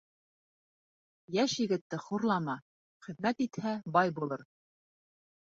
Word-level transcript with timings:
Йәш 1.35 1.53
егетте 1.59 1.99
хурлама, 2.07 2.57
хеҙмәт 3.09 3.47
итһә, 3.49 3.77
бай 3.99 4.19
булыр. 4.21 4.47